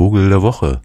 [0.00, 0.80] Vogel der Woche.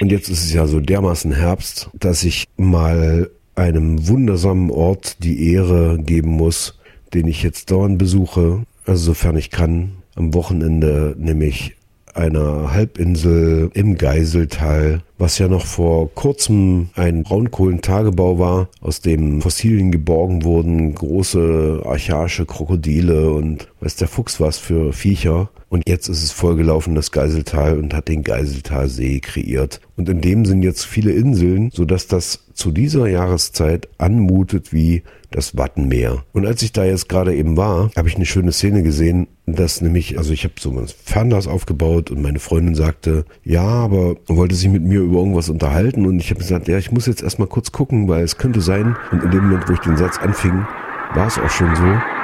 [0.00, 5.52] Und jetzt ist es ja so dermaßen Herbst, dass ich mal einem wundersamen Ort die
[5.52, 6.78] Ehre geben muss,
[7.14, 11.74] den ich jetzt dauernd besuche, also sofern ich kann, am Wochenende, nämlich
[12.14, 19.90] einer Halbinsel im Geiseltal, was ja noch vor kurzem ein Braunkohlentagebau war, aus dem Fossilien
[19.90, 25.50] geborgen wurden, große archaische Krokodile und weiß der Fuchs was für Viecher.
[25.68, 29.80] Und jetzt ist es vollgelaufen, das Geiseltal, und hat den Geiseltalsee kreiert.
[29.96, 35.56] Und in dem sind jetzt viele Inseln, sodass das zu dieser Jahreszeit anmutet wie das
[35.56, 36.24] Wattenmeer.
[36.32, 39.80] Und als ich da jetzt gerade eben war, habe ich eine schöne Szene gesehen, dass
[39.80, 44.54] nämlich, also ich habe so ein Fernglas aufgebaut und meine Freundin sagte, ja, aber wollte
[44.54, 47.48] sich mit mir über irgendwas unterhalten und ich habe gesagt, ja, ich muss jetzt erstmal
[47.48, 48.96] kurz gucken, weil es könnte sein.
[49.12, 50.66] Und in dem Moment, wo ich den Satz anfing,
[51.14, 52.15] war es auch schon so.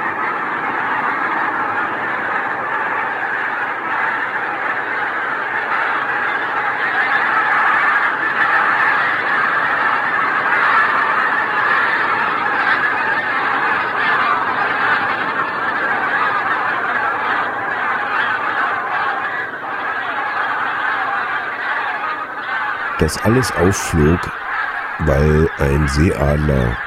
[22.99, 24.19] Das alles aufflog,
[24.99, 26.77] weil ein Seeadler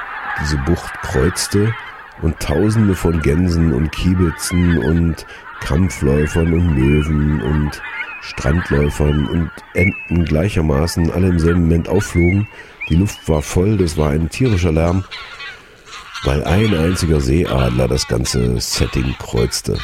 [0.41, 1.73] diese Bucht kreuzte
[2.21, 5.25] und tausende von Gänsen und Kiebitzen und
[5.61, 7.81] Kampfläufern und Möwen und
[8.21, 12.47] Strandläufern und Enten gleichermaßen alle im selben Moment aufflogen.
[12.89, 15.03] Die Luft war voll, das war ein tierischer Lärm,
[16.23, 19.77] weil ein einziger Seeadler das ganze Setting kreuzte.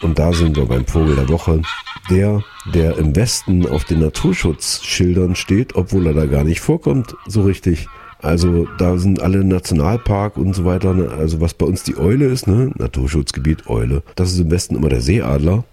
[0.00, 1.62] Und da sind wir beim Vogel der Woche.
[2.10, 2.42] Der,
[2.74, 7.88] der im Westen auf den Naturschutzschildern steht, obwohl er da gar nicht vorkommt, so richtig.
[8.20, 10.94] Also da sind alle Nationalpark und so weiter.
[10.94, 11.10] Ne?
[11.10, 12.70] Also was bei uns die Eule ist, ne?
[12.76, 14.04] Naturschutzgebiet Eule.
[14.14, 15.64] Das ist im Westen immer der Seeadler.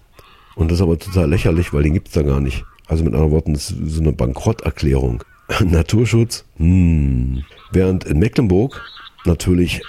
[0.56, 2.64] Und das ist aber total lächerlich, weil den gibt's da gar nicht.
[2.88, 5.22] Also mit anderen Worten, das ist so eine Bankrotterklärung.
[5.64, 7.44] Naturschutz, hm.
[7.70, 8.82] Während in Mecklenburg
[9.24, 9.80] natürlich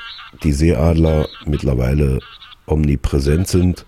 [0.44, 2.19] die Seeadler mittlerweile
[2.67, 3.85] omnipräsent sind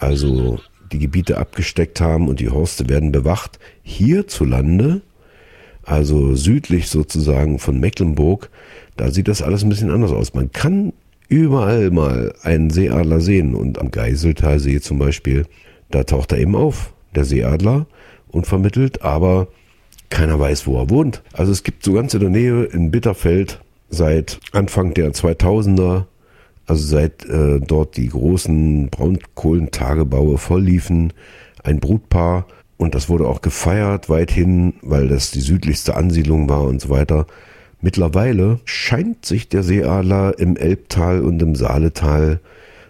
[0.00, 0.58] also
[0.92, 3.58] die Gebiete abgesteckt haben und die Horste werden bewacht.
[3.82, 5.02] Hierzulande,
[5.82, 8.50] also südlich sozusagen von Mecklenburg,
[8.96, 10.34] da sieht das alles ein bisschen anders aus.
[10.34, 10.92] Man kann
[11.28, 15.46] überall mal einen Seeadler sehen und am Geiseltalsee zum Beispiel,
[15.90, 17.86] da taucht er eben auf, der Seeadler,
[18.28, 19.48] unvermittelt, aber
[20.10, 21.22] keiner weiß, wo er wohnt.
[21.32, 26.04] Also es gibt so ganz in der Nähe in Bitterfeld seit Anfang der 2000er
[26.70, 31.12] also seit äh, dort die großen Braunkohlentagebaue voll liefen,
[31.64, 36.80] ein Brutpaar und das wurde auch gefeiert weithin, weil das die südlichste Ansiedlung war und
[36.80, 37.26] so weiter.
[37.80, 42.38] Mittlerweile scheint sich der Seeadler im Elbtal und im Saaletal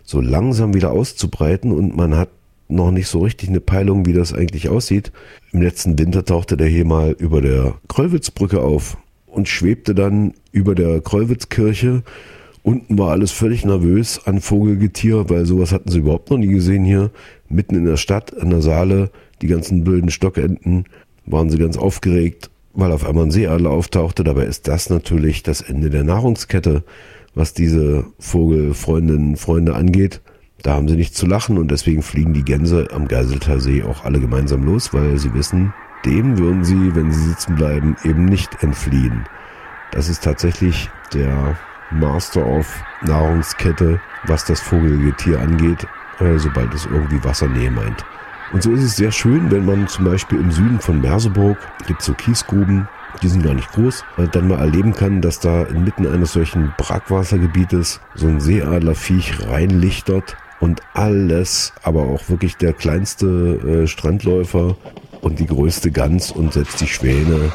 [0.02, 2.28] so langsam wieder auszubreiten und man hat
[2.68, 5.10] noch nicht so richtig eine Peilung, wie das eigentlich aussieht.
[5.52, 10.74] Im letzten Winter tauchte der hier mal über der Kreuwitzbrücke auf und schwebte dann über
[10.74, 12.02] der Kreuwitzkirche
[12.62, 16.84] Unten war alles völlig nervös an Vogelgetier, weil sowas hatten sie überhaupt noch nie gesehen
[16.84, 17.10] hier.
[17.48, 19.10] Mitten in der Stadt, an der Saale,
[19.40, 20.84] die ganzen blöden Stockenten,
[21.24, 24.24] waren sie ganz aufgeregt, weil auf einmal ein Seeadler auftauchte.
[24.24, 26.84] Dabei ist das natürlich das Ende der Nahrungskette,
[27.34, 30.20] was diese Vogelfreundinnen, Freunde angeht.
[30.62, 34.04] Da haben sie nichts zu lachen und deswegen fliegen die Gänse am Geiselter See auch
[34.04, 35.72] alle gemeinsam los, weil sie wissen,
[36.04, 39.24] dem würden sie, wenn sie sitzen bleiben, eben nicht entfliehen.
[39.92, 41.56] Das ist tatsächlich der
[41.90, 42.66] Master of
[43.02, 45.86] Nahrungskette, was das Vogelgetier angeht,
[46.20, 48.04] äh, sobald es irgendwie Wassernähe meint.
[48.52, 51.56] Und so ist es sehr schön, wenn man zum Beispiel im Süden von Merseburg,
[51.86, 52.88] gibt so Kiesgruben,
[53.22, 58.00] die sind gar nicht groß, dann mal erleben kann, dass da inmitten eines solchen Brackwassergebietes
[58.14, 64.76] so ein Seeadlerviech reinlichtert und alles, aber auch wirklich der kleinste äh, Strandläufer
[65.20, 67.52] und die größte Gans und selbst die Schwäne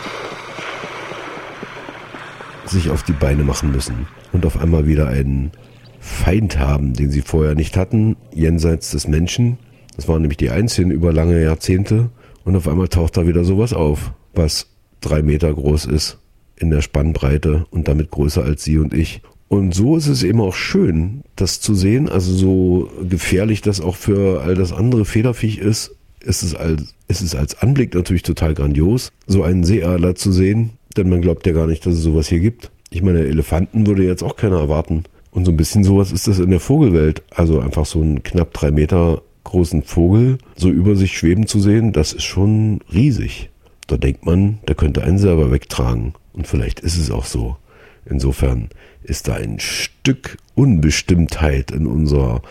[2.66, 5.52] sich auf die Beine machen müssen und auf einmal wieder einen
[6.00, 9.58] Feind haben, den sie vorher nicht hatten, jenseits des Menschen.
[9.96, 12.10] Das waren nämlich die einzigen über lange Jahrzehnte.
[12.44, 14.68] Und auf einmal taucht da wieder sowas auf, was
[15.02, 16.20] drei Meter groß ist
[16.58, 19.22] in der Spannbreite und damit größer als sie und ich.
[19.48, 22.10] Und so ist es eben auch schön, das zu sehen.
[22.10, 27.22] Also so gefährlich das auch für all das andere Federviech ist, ist es als, ist
[27.22, 31.54] es als Anblick natürlich total grandios, so einen Seeadler zu sehen, denn man glaubt ja
[31.54, 32.72] gar nicht, dass es sowas hier gibt.
[32.90, 35.04] Ich meine, Elefanten würde jetzt auch keiner erwarten.
[35.32, 37.24] Und so ein bisschen sowas ist das in der Vogelwelt.
[37.30, 41.92] Also einfach so einen knapp drei Meter großen Vogel so über sich schweben zu sehen,
[41.92, 43.50] das ist schon riesig.
[43.88, 46.14] Da denkt man, der könnte einen selber wegtragen.
[46.34, 47.58] Und vielleicht ist es auch so.
[48.06, 48.70] Insofern
[49.04, 52.42] ist da ein Stück Unbestimmtheit in unserer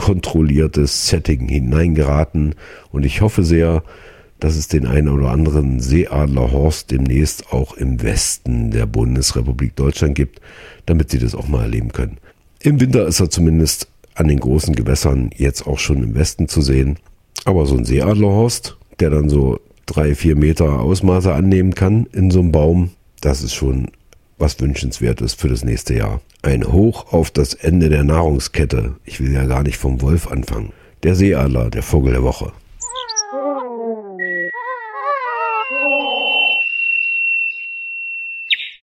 [0.00, 2.54] unkontrolliertes Setting hineingeraten
[2.90, 3.82] und ich hoffe sehr,
[4.40, 10.40] dass es den einen oder anderen Seeadlerhorst demnächst auch im Westen der Bundesrepublik Deutschland gibt,
[10.86, 12.18] damit sie das auch mal erleben können.
[12.62, 16.60] Im Winter ist er zumindest an den großen Gewässern jetzt auch schon im Westen zu
[16.60, 16.98] sehen.
[17.44, 22.40] Aber so ein Seeadlerhorst, der dann so drei, vier Meter Ausmaße annehmen kann in so
[22.40, 22.90] einem Baum,
[23.20, 23.88] das ist schon
[24.38, 26.20] was wünschenswertes für das nächste Jahr.
[26.42, 28.94] Ein Hoch auf das Ende der Nahrungskette.
[29.04, 30.72] Ich will ja gar nicht vom Wolf anfangen.
[31.02, 32.52] Der Seeadler, der Vogel der Woche.